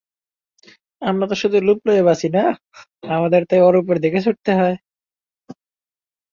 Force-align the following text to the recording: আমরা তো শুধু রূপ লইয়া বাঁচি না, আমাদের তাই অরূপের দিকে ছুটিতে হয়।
আমরা 1.01 1.25
তো 1.27 1.35
শুধু 1.41 1.57
রূপ 1.59 1.79
লইয়া 1.87 2.07
বাঁচি 2.09 2.27
না, 2.35 2.43
আমাদের 3.09 3.41
তাই 3.49 3.61
অরূপের 3.67 3.97
দিকে 4.03 4.19
ছুটিতে 4.25 4.51
হয়। 4.59 4.75